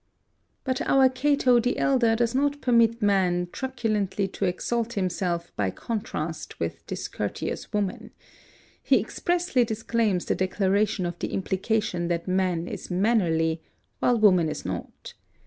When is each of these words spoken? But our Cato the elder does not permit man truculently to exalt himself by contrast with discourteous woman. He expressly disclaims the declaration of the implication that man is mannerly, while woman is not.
But 0.63 0.81
our 0.81 1.09
Cato 1.09 1.59
the 1.59 1.77
elder 1.77 2.15
does 2.15 2.33
not 2.33 2.59
permit 2.59 3.03
man 3.03 3.47
truculently 3.51 4.27
to 4.29 4.45
exalt 4.45 4.93
himself 4.93 5.51
by 5.55 5.69
contrast 5.69 6.59
with 6.59 6.83
discourteous 6.87 7.71
woman. 7.71 8.09
He 8.81 8.99
expressly 8.99 9.63
disclaims 9.63 10.25
the 10.25 10.33
declaration 10.33 11.05
of 11.05 11.19
the 11.19 11.31
implication 11.31 12.07
that 12.07 12.27
man 12.27 12.67
is 12.67 12.89
mannerly, 12.89 13.61
while 13.99 14.17
woman 14.17 14.49
is 14.49 14.65
not. 14.65 15.13